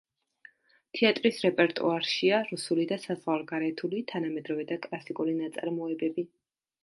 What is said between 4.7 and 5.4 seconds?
და კლასიკური